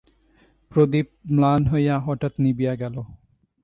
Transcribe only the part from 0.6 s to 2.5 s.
প্রদীপ ম্লান হইয়া হঠাৎ